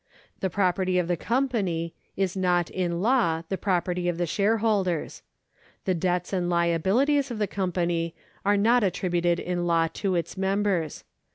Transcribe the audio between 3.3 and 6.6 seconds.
the property of the shareholders. The debts and